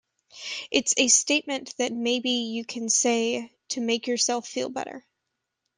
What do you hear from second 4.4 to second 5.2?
feel better.